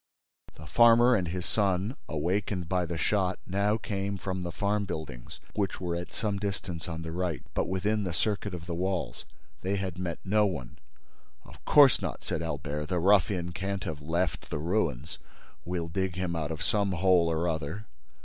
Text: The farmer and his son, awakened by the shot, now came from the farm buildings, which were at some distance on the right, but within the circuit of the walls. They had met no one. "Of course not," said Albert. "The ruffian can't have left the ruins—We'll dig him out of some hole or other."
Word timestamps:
The 0.55 0.65
farmer 0.65 1.13
and 1.13 1.27
his 1.27 1.45
son, 1.45 1.95
awakened 2.09 2.67
by 2.67 2.87
the 2.87 2.97
shot, 2.97 3.37
now 3.45 3.77
came 3.77 4.17
from 4.17 4.41
the 4.41 4.51
farm 4.51 4.85
buildings, 4.85 5.39
which 5.53 5.79
were 5.79 5.95
at 5.95 6.11
some 6.11 6.39
distance 6.39 6.87
on 6.87 7.03
the 7.03 7.11
right, 7.11 7.43
but 7.53 7.67
within 7.67 8.03
the 8.03 8.11
circuit 8.11 8.55
of 8.55 8.65
the 8.65 8.73
walls. 8.73 9.25
They 9.61 9.75
had 9.75 9.99
met 9.99 10.17
no 10.25 10.47
one. 10.47 10.79
"Of 11.45 11.63
course 11.65 12.01
not," 12.01 12.23
said 12.23 12.41
Albert. 12.41 12.87
"The 12.87 12.97
ruffian 12.99 13.51
can't 13.51 13.83
have 13.83 14.01
left 14.01 14.49
the 14.49 14.57
ruins—We'll 14.57 15.89
dig 15.89 16.15
him 16.15 16.35
out 16.35 16.49
of 16.49 16.63
some 16.63 16.93
hole 16.93 17.29
or 17.31 17.47
other." 17.47 17.85